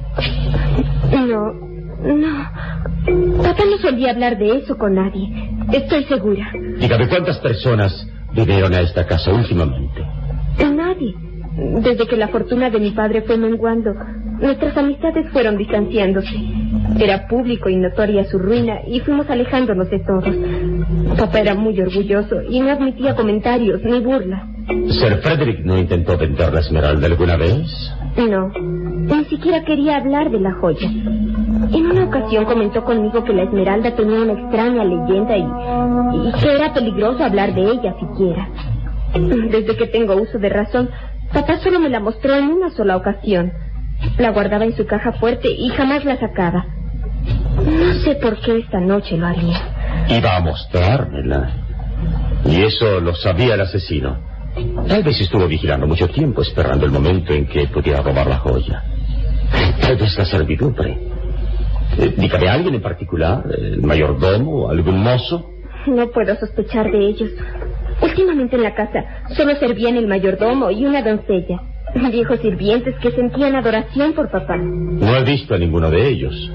No, 1.13 1.53
no. 2.03 3.43
Papá 3.43 3.65
no 3.65 3.79
solía 3.79 4.11
hablar 4.11 4.39
de 4.39 4.59
eso 4.59 4.77
con 4.77 4.95
nadie. 4.95 5.29
Estoy 5.73 6.05
segura. 6.05 6.53
Dígame 6.79 7.09
cuántas 7.09 7.39
personas 7.39 8.07
vinieron 8.35 8.75
a 8.75 8.81
esta 8.81 9.07
casa 9.07 9.33
últimamente. 9.33 10.05
Desde 11.73 12.07
que 12.07 12.17
la 12.17 12.29
fortuna 12.29 12.69
de 12.69 12.81
mi 12.81 12.91
padre 12.91 13.23
fue 13.23 13.37
menguando, 13.37 13.95
nuestras 14.41 14.77
amistades 14.77 15.31
fueron 15.33 15.57
distanciándose. 15.57 16.35
Era 16.99 17.29
público 17.29 17.69
y 17.69 17.77
notoria 17.77 18.25
su 18.25 18.39
ruina 18.39 18.81
y 18.87 19.01
fuimos 19.01 19.31
alejándonos 19.31 19.89
de 19.89 20.01
todos. 20.01 20.35
Papá 21.17 21.41
era 21.41 21.55
muy 21.55 21.81
orgulloso 21.81 22.43
y 22.49 22.61
no 22.61 22.71
admitía 22.71 23.15
comentarios 23.15 23.81
ni 23.85 24.01
burlas. 24.01 24.43
¿Sir 24.89 25.17
Frederick 25.23 25.65
no 25.65 25.79
intentó 25.79 26.17
vender 26.19 26.53
la 26.53 26.61
esmeralda 26.61 27.07
alguna 27.07 27.37
vez? 27.37 27.67
No, 28.17 28.53
ni 28.59 29.25
siquiera 29.27 29.65
quería 29.65 29.97
hablar 29.97 30.31
de 30.31 30.41
la 30.41 30.53
joya. 30.55 30.89
En 30.89 31.87
una 31.87 32.05
ocasión 32.05 32.45
comentó 32.45 32.85
conmigo 32.85 33.23
que 33.25 33.33
la 33.33 33.45
esmeralda 33.45 33.95
tenía 33.95 34.21
una 34.23 34.33
extraña 34.33 34.85
leyenda 34.85 35.37
y, 35.37 36.29
y 36.29 36.33
que 36.41 36.55
era 36.55 36.73
peligroso 36.73 37.25
hablar 37.25 37.55
de 37.55 37.63
ella 37.63 37.95
siquiera. 38.01 38.49
Desde 39.15 39.77
que 39.77 39.87
tengo 39.87 40.15
uso 40.15 40.39
de 40.39 40.49
razón, 40.49 40.89
papá 41.33 41.59
solo 41.59 41.81
me 41.81 41.89
la 41.89 42.01
mostró 42.01 42.35
en 42.35 42.47
una 42.49 42.71
sola 42.71 42.97
ocasión. 42.97 43.53
La 44.19 44.31
guardaba 44.31 44.65
en 44.65 44.77
su 44.77 44.87
caja 44.87 45.13
fuerte 45.13 45.51
y 45.51 45.69
jamás 45.71 46.05
la 46.05 46.19
sacaba. 46.19 46.67
No 47.65 47.95
sé 48.03 48.15
por 48.17 48.41
qué 48.41 48.59
esta 48.59 48.81
noche 48.81 49.17
lo 49.17 49.27
haría. 49.27 49.59
Iba 50.09 50.37
a 50.37 50.41
mostrármela. 50.41 51.51
Y 52.47 52.63
eso 52.63 53.01
lo 53.01 53.15
sabía 53.15 53.55
el 53.55 53.61
asesino. 53.61 54.19
Tal 54.89 55.03
vez 55.03 55.21
estuvo 55.21 55.47
vigilando 55.47 55.87
mucho 55.87 56.09
tiempo 56.09 56.43
esperando 56.43 56.87
el 56.87 56.93
momento 56.93 57.33
en 57.33 57.47
que 57.47 57.69
pudiera 57.69 58.03
robar 58.03 58.27
la 58.27 58.39
joya. 58.39 58.83
Tal 59.81 59.97
vez 59.97 60.17
la 60.17 60.25
servidumbre. 60.25 60.97
Eh, 61.99 62.15
dígame 62.17 62.49
alguien 62.49 62.75
en 62.75 62.83
particular, 62.83 63.45
el 63.57 63.83
mayordomo, 63.83 64.71
algún 64.71 65.03
mozo. 65.03 65.51
No 65.87 66.09
puedo 66.11 66.35
sospechar 66.37 66.91
de 66.91 66.99
ellos. 67.09 67.31
Últimamente 68.21 68.57
en 68.57 68.63
la 68.63 68.75
casa 68.75 69.03
solo 69.35 69.55
servían 69.57 69.97
el 69.97 70.07
mayordomo 70.07 70.71
y 70.71 70.85
una 70.85 71.01
doncella. 71.01 71.63
Viejos 72.13 72.39
sirvientes 72.41 72.95
que 73.01 73.11
sentían 73.13 73.57
adoración 73.57 74.13
por 74.13 74.31
papá. 74.31 74.59
No 74.59 75.17
he 75.17 75.25
visto 75.25 75.55
a 75.55 75.59
ninguno 75.59 75.91
de 75.91 76.07
ellos. 76.07 76.53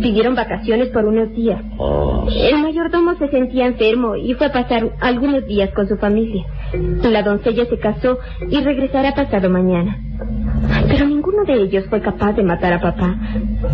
Pidieron 0.00 0.36
vacaciones 0.36 0.88
por 0.90 1.04
unos 1.04 1.34
días. 1.34 1.60
Oh, 1.76 2.28
El 2.30 2.62
mayordomo 2.62 3.16
se 3.16 3.28
sentía 3.30 3.66
enfermo 3.66 4.14
y 4.14 4.34
fue 4.34 4.46
a 4.46 4.52
pasar 4.52 4.90
algunos 5.00 5.44
días 5.48 5.70
con 5.74 5.88
su 5.88 5.96
familia. 5.96 6.44
La 7.02 7.22
doncella 7.22 7.64
se 7.66 7.78
casó 7.78 8.18
y 8.48 8.60
regresará 8.60 9.12
pasado 9.12 9.50
mañana. 9.50 9.98
Pero 10.86 11.04
ninguno 11.06 11.44
de 11.44 11.54
ellos 11.62 11.84
fue 11.90 12.00
capaz 12.00 12.34
de 12.34 12.44
matar 12.44 12.74
a 12.74 12.80
papá. 12.80 13.16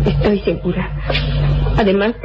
Estoy 0.05 0.39
segura. 0.39 0.89
Además, 1.77 2.15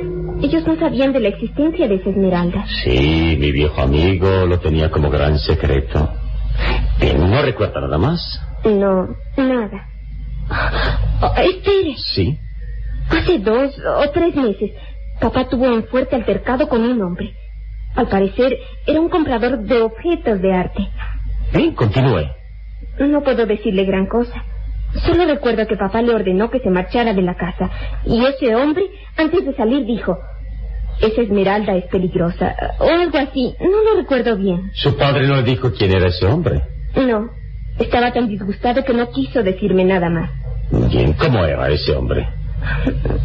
ellos 0.42 0.66
no 0.66 0.76
sabían 0.76 1.12
de 1.12 1.20
la 1.20 1.28
existencia 1.28 1.88
de 1.88 1.96
esa 1.96 2.10
esmeralda. 2.10 2.64
sí, 2.84 3.36
mi 3.38 3.52
viejo 3.52 3.80
amigo 3.80 4.46
lo 4.46 4.58
tenía 4.60 4.90
como 4.90 5.10
gran 5.10 5.38
secreto. 5.38 6.08
Pero 6.98 7.26
no 7.26 7.40
recuerda 7.42 7.80
nada 7.80 7.98
más. 7.98 8.40
No, 8.64 9.08
nada. 9.36 9.88
Oh, 11.22 11.32
espere. 11.36 11.94
Sí. 12.14 12.38
Hace 13.08 13.38
dos 13.38 13.74
o 13.98 14.10
tres 14.10 14.34
meses, 14.36 14.70
papá 15.20 15.48
tuvo 15.48 15.66
un 15.66 15.84
fuerte 15.84 16.16
altercado 16.16 16.68
con 16.68 16.82
un 16.82 17.00
hombre. 17.02 17.34
Al 17.96 18.08
parecer, 18.08 18.56
era 18.86 19.00
un 19.00 19.08
comprador 19.08 19.58
de 19.60 19.82
objetos 19.82 20.40
de 20.40 20.52
arte. 20.52 20.88
Bien, 21.52 21.74
continúe. 21.74 22.26
No 23.00 23.22
puedo 23.22 23.46
decirle 23.46 23.84
gran 23.84 24.06
cosa. 24.06 24.44
Solo 25.06 25.24
recuerdo 25.24 25.66
que 25.66 25.76
papá 25.76 26.02
le 26.02 26.14
ordenó 26.14 26.50
que 26.50 26.60
se 26.60 26.70
marchara 26.70 27.12
de 27.12 27.22
la 27.22 27.34
casa. 27.36 27.70
Y 28.04 28.24
ese 28.24 28.54
hombre, 28.56 28.84
antes 29.16 29.44
de 29.44 29.54
salir, 29.54 29.84
dijo, 29.84 30.18
esa 31.00 31.22
esmeralda 31.22 31.74
es 31.76 31.84
peligrosa. 31.86 32.54
O 32.78 32.88
algo 32.88 33.18
así. 33.18 33.54
No 33.60 33.68
lo 33.68 34.00
recuerdo 34.00 34.36
bien. 34.36 34.70
¿Su 34.74 34.96
padre 34.96 35.26
no 35.26 35.36
le 35.36 35.42
dijo 35.42 35.72
quién 35.72 35.92
era 35.92 36.08
ese 36.08 36.26
hombre? 36.26 36.62
No. 36.96 37.30
Estaba 37.78 38.12
tan 38.12 38.28
disgustado 38.28 38.84
que 38.84 38.92
no 38.92 39.10
quiso 39.10 39.42
decirme 39.42 39.84
nada 39.84 40.10
más. 40.10 40.30
Bien, 40.90 41.12
¿cómo 41.14 41.44
era 41.44 41.68
ese 41.70 41.92
hombre? 41.92 42.26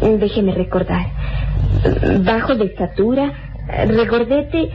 Déjeme 0.00 0.54
recordar. 0.54 1.06
Bajo 2.20 2.54
de 2.54 2.66
estatura, 2.66 3.32
regordete, 3.86 4.70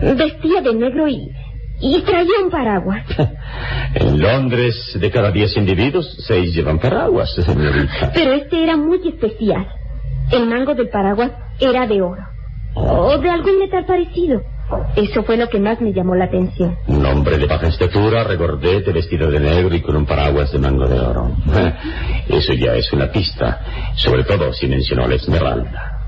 vestía 0.00 0.62
de 0.62 0.74
negro 0.74 1.06
y, 1.08 1.30
y 1.84 2.00
traía 2.02 2.40
un 2.42 2.50
paraguas. 2.50 3.04
En 3.94 4.20
Londres, 4.20 4.74
de 4.98 5.10
cada 5.10 5.30
diez 5.30 5.56
individuos, 5.56 6.16
seis 6.26 6.52
llevan 6.52 6.80
paraguas, 6.80 7.32
señorita. 7.32 8.10
Pero 8.12 8.32
este 8.32 8.64
era 8.64 8.76
muy 8.76 9.00
especial. 9.06 9.68
El 10.32 10.48
mango 10.48 10.74
del 10.74 10.88
paraguas 10.88 11.30
era 11.60 11.86
de 11.86 12.02
oro. 12.02 12.22
O 12.74 13.16
de 13.18 13.30
algún 13.30 13.60
metal 13.60 13.86
parecido. 13.86 14.42
Eso 14.96 15.22
fue 15.22 15.36
lo 15.36 15.48
que 15.48 15.60
más 15.60 15.80
me 15.80 15.92
llamó 15.92 16.16
la 16.16 16.24
atención. 16.24 16.76
Un 16.88 17.06
hombre 17.06 17.38
de 17.38 17.46
baja 17.46 17.68
estatura, 17.68 18.24
regordete, 18.24 18.92
vestido 18.92 19.30
de 19.30 19.38
negro 19.38 19.76
y 19.76 19.80
con 19.80 19.94
un 19.94 20.06
paraguas 20.06 20.50
de 20.50 20.58
mango 20.58 20.88
de 20.88 20.98
oro. 20.98 21.36
Eso 22.28 22.54
ya 22.54 22.74
es 22.74 22.92
una 22.92 23.12
pista, 23.12 23.60
sobre 23.94 24.24
todo 24.24 24.52
si 24.52 24.66
mencionó 24.66 25.06
la 25.06 25.14
esmeralda. 25.14 26.00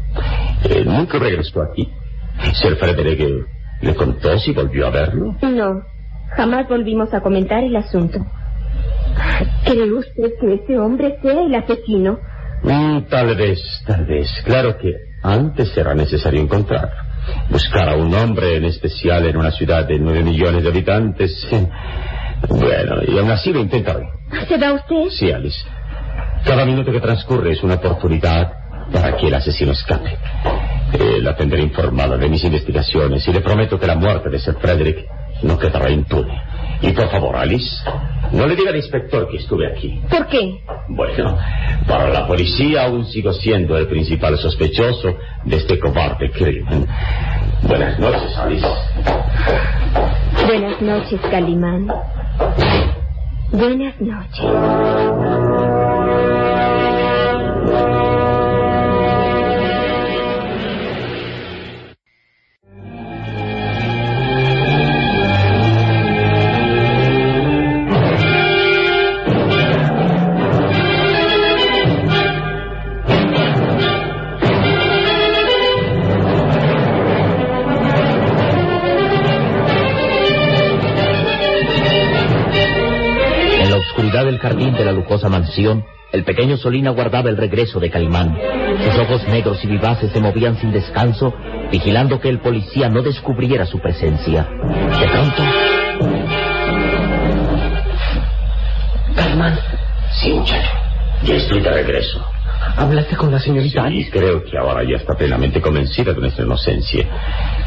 Eh, 0.64 0.82
nunca 0.84 1.18
regresó 1.18 1.62
aquí. 1.62 1.88
Sir 2.54 2.76
Frederick 2.76 3.46
le 3.80 3.94
contó 3.94 4.38
si 4.38 4.52
volvió 4.52 4.86
a 4.86 4.90
verlo. 4.90 5.36
No, 5.42 5.82
jamás 6.36 6.68
volvimos 6.68 7.12
a 7.14 7.20
comentar 7.20 7.62
el 7.62 7.76
asunto. 7.76 8.24
¿Cree 9.64 9.92
usted 9.92 10.32
que 10.40 10.54
ese 10.54 10.78
hombre 10.78 11.18
sea 11.22 11.42
el 11.42 11.54
asesino? 11.54 12.18
Mm, 12.62 13.02
tal 13.08 13.36
vez, 13.36 13.60
tal 13.86 14.04
vez. 14.06 14.28
Claro 14.44 14.76
que 14.78 14.92
antes 15.22 15.70
será 15.70 15.94
necesario 15.94 16.40
encontrar. 16.40 16.90
Buscar 17.50 17.88
a 17.88 17.96
un 17.96 18.14
hombre 18.14 18.56
en 18.56 18.64
especial 18.64 19.26
en 19.26 19.36
una 19.36 19.50
ciudad 19.50 19.86
de 19.86 19.98
nueve 19.98 20.22
millones 20.22 20.62
de 20.62 20.68
habitantes. 20.68 21.46
Bueno, 22.50 22.96
y 23.08 23.18
aún 23.18 23.30
así 23.30 23.50
lo 23.50 23.60
intentaré. 23.60 24.06
¿Se 24.46 24.58
va 24.58 24.74
usted? 24.74 25.08
Sí, 25.08 25.32
Alice. 25.32 25.58
Cada 26.44 26.66
minuto 26.66 26.92
que 26.92 27.00
transcurre 27.00 27.52
es 27.52 27.62
una 27.62 27.76
oportunidad 27.76 28.52
para 28.92 29.16
que 29.16 29.28
el 29.28 29.34
asesino 29.34 29.72
escape. 29.72 30.18
Eh, 30.92 31.18
la 31.20 31.34
tendré 31.34 31.62
informada 31.62 32.16
de 32.16 32.28
mis 32.28 32.44
investigaciones 32.44 33.26
y 33.26 33.32
le 33.32 33.40
prometo 33.40 33.78
que 33.78 33.86
la 33.86 33.96
muerte 33.96 34.30
de 34.30 34.38
Sir 34.38 34.54
Frederick 34.60 35.04
no 35.42 35.58
quedará 35.58 35.90
impune. 35.90 36.40
Y 36.80 36.92
por 36.92 37.08
favor, 37.10 37.36
Alice, 37.36 37.76
no 38.32 38.46
le 38.46 38.54
diga 38.54 38.70
al 38.70 38.76
inspector 38.76 39.28
que 39.28 39.38
estuve 39.38 39.66
aquí. 39.70 40.00
¿Por 40.08 40.26
qué? 40.28 40.60
Bueno, 40.88 41.36
para 41.88 42.08
la 42.10 42.26
policía 42.26 42.84
aún 42.84 43.06
sigo 43.06 43.32
siendo 43.32 43.76
el 43.76 43.88
principal 43.88 44.38
sospechoso 44.38 45.16
de 45.44 45.56
este 45.56 45.78
cobarde 45.78 46.30
crimen. 46.30 46.86
Buenas 47.62 47.98
noches, 47.98 48.36
Alice. 48.36 48.66
Buenas 50.46 50.80
noches, 50.80 51.20
Calimán. 51.30 51.88
Buenas 53.50 54.00
noches. 54.00 55.35
Oscuridad 84.16 84.24
del 84.24 84.38
jardín 84.38 84.74
de 84.74 84.84
la 84.84 84.92
lujosa 84.92 85.28
mansión, 85.28 85.84
el 86.12 86.24
pequeño 86.24 86.56
Solín 86.56 86.86
aguardaba 86.86 87.28
el 87.28 87.36
regreso 87.36 87.78
de 87.80 87.90
Calimán. 87.90 88.34
Sus 88.82 88.98
ojos 88.98 89.28
negros 89.28 89.62
y 89.62 89.66
vivaces 89.66 90.10
se 90.10 90.20
movían 90.20 90.56
sin 90.58 90.72
descanso, 90.72 91.34
vigilando 91.70 92.18
que 92.18 92.30
el 92.30 92.38
policía 92.38 92.88
no 92.88 93.02
descubriera 93.02 93.66
su 93.66 93.78
presencia. 93.78 94.44
De 94.44 95.08
pronto, 95.08 95.42
Calimán, 99.14 99.58
Sí, 100.20 100.32
muchacho. 100.32 100.70
Ya 101.24 101.34
estoy 101.34 101.60
de 101.60 101.70
regreso. 101.70 102.24
¿hablaste 102.76 103.16
con 103.16 103.30
la 103.30 103.38
señorita 103.38 103.88
Sí, 103.88 104.08
creo 104.10 104.42
que 104.44 104.56
ahora 104.58 104.82
ya 104.82 104.96
está 104.96 105.14
plenamente 105.14 105.60
convencida 105.60 106.12
de 106.12 106.20
nuestra 106.20 106.44
inocencia. 106.44 107.06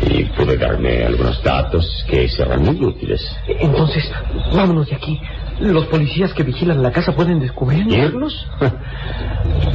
Y 0.01 0.23
pude 0.25 0.57
darme 0.57 1.03
algunos 1.03 1.41
datos 1.43 2.05
que 2.09 2.27
serán 2.29 2.63
muy 2.63 2.83
útiles. 2.83 3.21
Entonces, 3.47 4.11
vámonos 4.53 4.87
de 4.89 4.95
aquí. 4.95 5.19
Los 5.59 5.87
policías 5.87 6.33
que 6.33 6.43
vigilan 6.43 6.81
la 6.81 6.91
casa 6.91 7.13
pueden 7.13 7.39
descubrirnos. 7.39 7.95
¿Irnos? 7.95 8.47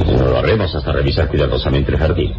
No 0.05 0.25
lo 0.29 0.37
haremos 0.37 0.73
hasta 0.73 0.91
revisar 0.91 1.27
cuidadosamente 1.27 1.91
el 1.91 1.97
jardín. 1.97 2.33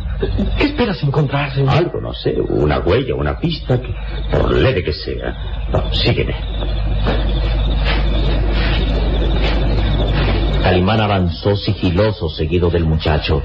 ¿Qué 0.59 0.67
esperas 0.67 1.03
encontrar, 1.03 1.53
señor? 1.53 1.75
Algo, 1.75 2.01
no 2.01 2.15
sé, 2.15 2.35
una 2.41 2.79
huella, 2.79 3.15
una 3.15 3.39
pista, 3.39 3.81
que, 3.81 3.95
por 4.31 4.55
leve 4.55 4.85
que 4.85 4.93
sea. 4.93 5.35
Sígueme. 5.93 6.35
Calimán 10.63 11.01
avanzó 11.01 11.57
sigiloso 11.57 12.29
seguido 12.29 12.71
del 12.71 12.85
muchacho. 12.85 13.43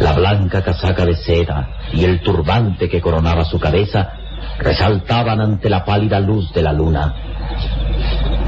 La 0.00 0.12
blanca 0.12 0.62
casaca 0.62 1.04
de 1.04 1.16
seda 1.16 1.68
y 1.92 2.04
el 2.04 2.20
turbante 2.20 2.88
que 2.88 3.00
coronaba 3.00 3.44
su 3.44 3.58
cabeza 3.58 4.12
resaltaban 4.58 5.40
ante 5.40 5.70
la 5.70 5.84
pálida 5.84 6.20
luz 6.20 6.52
de 6.52 6.62
la 6.62 6.72
luna. 6.72 7.14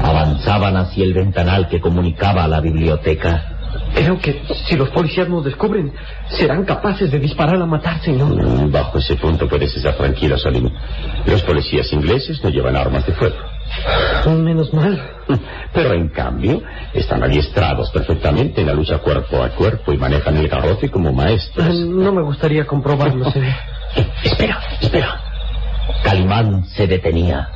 Avanzaban 0.03 0.77
hacia 0.77 1.03
el 1.03 1.13
ventanal 1.13 1.67
que 1.67 1.79
comunicaba 1.79 2.43
a 2.43 2.47
la 2.47 2.61
biblioteca. 2.61 3.55
Creo 3.93 4.17
que 4.19 4.41
si 4.67 4.75
los 4.75 4.89
policías 4.89 5.29
nos 5.29 5.43
descubren, 5.45 5.93
serán 6.29 6.63
capaces 6.65 7.11
de 7.11 7.19
disparar 7.19 7.61
a 7.61 7.65
matar, 7.65 8.01
señor. 8.01 8.29
Mm, 8.35 8.71
Bajo 8.71 8.97
ese 8.97 9.15
punto 9.15 9.47
puedes 9.47 9.75
estar 9.75 9.95
tranquilo, 9.95 10.37
Salim. 10.37 10.69
Los 11.25 11.41
policías 11.43 11.91
ingleses 11.93 12.43
no 12.43 12.49
llevan 12.49 12.75
armas 12.75 13.05
de 13.05 13.13
fuego. 13.13 13.35
Menos 14.27 14.73
mal. 14.73 14.99
Pero 15.73 15.93
en 15.93 16.09
cambio, 16.09 16.61
están 16.93 17.23
adiestrados 17.23 17.91
perfectamente 17.91 18.61
en 18.61 18.67
la 18.67 18.73
lucha 18.73 18.97
cuerpo 18.99 19.43
a 19.43 19.49
cuerpo 19.49 19.93
y 19.93 19.97
manejan 19.97 20.37
el 20.37 20.47
garrote 20.47 20.89
como 20.89 21.13
maestros. 21.13 21.75
No 21.79 22.11
me 22.11 22.23
gustaría 22.23 22.65
comprobarlo, 22.65 23.29
señor. 23.31 23.53
Espera, 24.23 24.59
espera. 24.81 25.21
Calimán 26.03 26.65
se 26.65 26.87
detenía. 26.87 27.49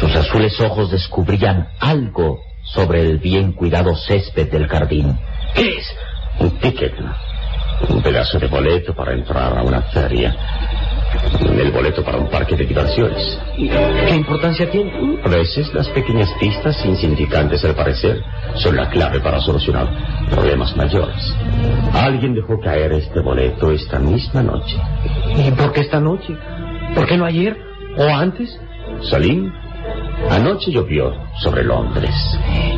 Sus 0.00 0.14
azules 0.14 0.60
ojos 0.60 0.90
descubrían 0.90 1.68
algo 1.80 2.40
sobre 2.64 3.00
el 3.02 3.18
bien 3.18 3.52
cuidado 3.52 3.94
césped 3.96 4.50
del 4.50 4.68
jardín. 4.68 5.18
¿Qué 5.54 5.78
es? 5.78 5.96
Un 6.38 6.50
ticket. 6.58 6.94
Un 7.88 8.02
pedazo 8.02 8.38
de 8.38 8.46
boleto 8.46 8.94
para 8.94 9.12
entrar 9.12 9.58
a 9.58 9.62
una 9.62 9.82
feria. 9.82 10.34
El 11.42 11.70
boleto 11.72 12.02
para 12.02 12.18
un 12.18 12.28
parque 12.28 12.56
de 12.56 12.64
diversiones. 12.64 13.38
¿Qué 13.56 14.14
importancia 14.14 14.70
tiene? 14.70 15.18
A 15.24 15.28
veces 15.28 15.72
las 15.74 15.88
pequeñas 15.90 16.30
pistas 16.40 16.82
insignificantes 16.86 17.64
al 17.64 17.74
parecer 17.74 18.22
son 18.54 18.76
la 18.76 18.88
clave 18.88 19.20
para 19.20 19.40
solucionar 19.40 19.88
problemas 20.30 20.74
mayores. 20.76 21.34
Alguien 21.92 22.34
dejó 22.34 22.58
caer 22.60 22.92
este 22.92 23.20
boleto 23.20 23.70
esta 23.72 23.98
misma 23.98 24.42
noche. 24.42 24.76
¿Y 25.36 25.50
por 25.50 25.72
qué 25.72 25.82
esta 25.82 26.00
noche? 26.00 26.34
¿Por 26.94 27.06
qué 27.06 27.16
no 27.16 27.26
ayer? 27.26 27.56
¿O 27.98 28.04
antes? 28.08 28.58
Salim, 29.00 29.52
anoche 30.30 30.70
llovió 30.70 31.12
sobre 31.40 31.64
Londres 31.64 32.14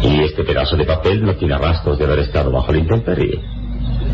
y 0.03 0.21
este 0.23 0.45
pedazo 0.45 0.77
de 0.77 0.85
papel 0.85 1.25
no 1.25 1.35
tiene 1.35 1.57
rastros 1.59 1.99
de 1.99 2.05
haber 2.05 2.21
estado 2.21 2.51
bajo 2.51 2.73
la 2.73 2.79
intemperie. 2.79 3.41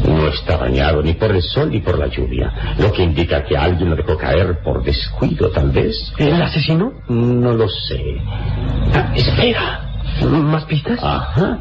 No 0.07 0.29
está 0.29 0.57
dañado 0.57 1.03
ni 1.03 1.13
por 1.13 1.31
el 1.31 1.43
sol 1.43 1.71
ni 1.71 1.81
por 1.81 1.99
la 1.99 2.07
lluvia, 2.07 2.75
lo 2.79 2.91
que 2.93 3.03
indica 3.03 3.45
que 3.45 3.57
alguien 3.57 3.91
lo 3.91 3.97
dejó 3.97 4.17
caer 4.17 4.61
por 4.63 4.83
descuido, 4.83 5.51
tal 5.51 5.71
vez. 5.71 5.95
¿El 6.19 6.41
asesino? 6.41 6.93
No 7.09 7.53
lo 7.53 7.69
sé. 7.69 8.03
Ah, 8.95 9.13
espera. 9.15 9.91
¿Más 10.27 10.65
pistas? 10.65 10.99
Ajá. 11.03 11.59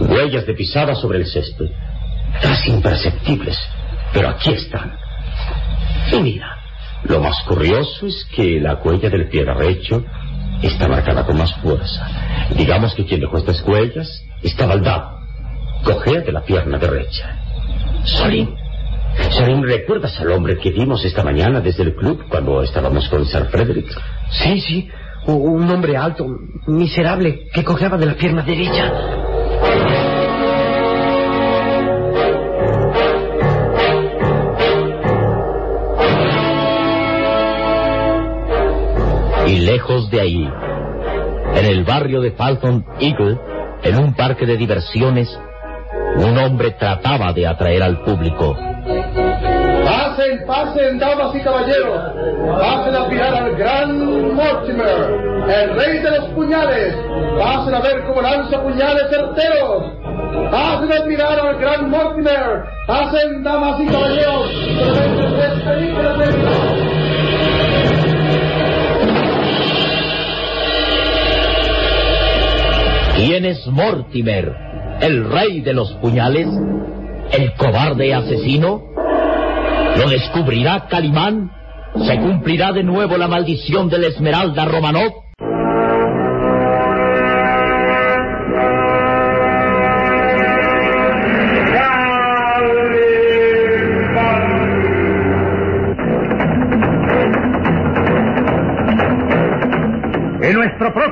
Huellas 0.00 0.46
de 0.46 0.54
pisada 0.54 0.94
sobre 0.94 1.18
el 1.18 1.26
césped. 1.26 1.70
Casi 2.40 2.70
imperceptibles. 2.70 3.58
Pero 4.12 4.28
aquí 4.30 4.52
están. 4.52 4.96
Y 6.12 6.20
mira, 6.20 6.53
lo 7.04 7.20
más 7.20 7.42
curioso 7.46 8.06
es 8.06 8.26
que 8.34 8.60
la 8.60 8.74
huella 8.76 9.10
del 9.10 9.28
pie 9.28 9.44
derecho 9.44 10.04
está 10.62 10.88
marcada 10.88 11.24
con 11.24 11.36
más 11.36 11.54
fuerza. 11.56 12.06
Digamos 12.56 12.94
que 12.94 13.04
quien 13.04 13.20
dejó 13.20 13.38
estas 13.38 13.62
huellas 13.66 14.08
estaba 14.42 14.72
al 14.74 14.82
lado. 14.82 15.18
Cojea 15.84 16.20
de 16.22 16.32
la 16.32 16.42
pierna 16.42 16.78
derecha. 16.78 17.38
Solín. 18.04 18.54
Solín, 19.30 19.62
¿recuerdas 19.62 20.18
al 20.20 20.32
hombre 20.32 20.58
que 20.58 20.70
vimos 20.70 21.04
esta 21.04 21.22
mañana 21.22 21.60
desde 21.60 21.82
el 21.82 21.94
club 21.94 22.24
cuando 22.28 22.62
estábamos 22.62 23.08
con 23.08 23.26
Sir 23.26 23.46
Frederick? 23.46 23.86
Sí, 24.30 24.60
sí. 24.60 24.88
Un 25.26 25.70
hombre 25.70 25.96
alto, 25.96 26.26
miserable, 26.66 27.48
que 27.52 27.64
cojeaba 27.64 27.96
de 27.96 28.06
la 28.06 28.14
pierna 28.14 28.42
derecha. 28.42 28.92
Y 39.54 39.60
lejos 39.60 40.10
de 40.10 40.20
ahí, 40.20 40.52
en 41.54 41.64
el 41.64 41.84
barrio 41.84 42.20
de 42.20 42.32
Falcon 42.32 42.84
Eagle, 42.98 43.38
en 43.84 44.00
un 44.00 44.12
parque 44.12 44.46
de 44.46 44.56
diversiones, 44.56 45.28
un 46.16 46.36
hombre 46.38 46.72
trataba 46.72 47.32
de 47.32 47.46
atraer 47.46 47.84
al 47.84 48.02
público. 48.02 48.56
Pasen, 49.84 50.44
pasen, 50.44 50.98
damas 50.98 51.36
y 51.36 51.40
caballeros. 51.40 52.00
Pasen 52.58 52.96
a 52.96 53.06
mirar 53.06 53.32
al 53.32 53.54
gran 53.54 54.34
Mortimer, 54.34 55.46
el 55.48 55.76
rey 55.76 55.98
de 55.98 56.10
los 56.10 56.30
puñales. 56.30 56.96
Pasen 57.38 57.74
a 57.74 57.80
ver 57.80 58.02
cómo 58.08 58.22
lanza 58.22 58.60
puñales 58.60 59.04
certeros. 59.08 59.84
Pasen 60.50 60.92
a 61.00 61.04
mirar 61.06 61.38
al 61.38 61.58
gran 61.60 61.90
Mortimer. 61.90 62.64
Pasen, 62.88 63.44
damas 63.44 63.80
y 63.80 63.86
caballeros. 63.86 64.50
Mortimer, 73.74 74.54
el 75.00 75.28
rey 75.28 75.60
de 75.60 75.74
los 75.74 75.90
puñales? 75.94 76.46
¿El 77.32 77.54
cobarde 77.54 78.14
asesino? 78.14 78.84
¿Lo 79.98 80.08
descubrirá 80.08 80.86
Calimán? 80.88 81.50
¿Se 82.06 82.16
cumplirá 82.20 82.72
de 82.72 82.84
nuevo 82.84 83.16
la 83.16 83.26
maldición 83.26 83.88
de 83.88 83.98
la 83.98 84.06
Esmeralda 84.06 84.64
Romanov? 84.64 85.23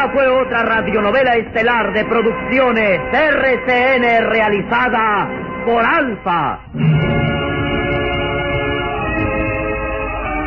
Esta 0.00 0.12
fue 0.14 0.26
otra 0.28 0.62
radionovela 0.62 1.36
estelar 1.36 1.92
de 1.92 2.06
producciones 2.06 3.02
RCN 3.12 4.30
realizada 4.30 5.28
por 5.66 5.84
Alfa. 5.84 6.58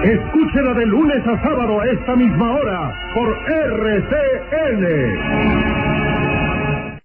Escúchela 0.05 0.73
de 0.73 0.87
lunes 0.87 1.27
a 1.27 1.39
sábado 1.43 1.81
a 1.81 1.85
esta 1.85 2.15
misma 2.15 2.51
hora 2.51 3.11
por 3.13 3.29
RCN. 3.47 4.83